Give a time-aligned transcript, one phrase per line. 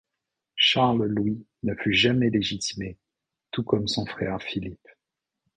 [0.55, 2.97] Charles Louis ne fut jamais légitimé,
[3.51, 4.87] tout comme son frère Philippe.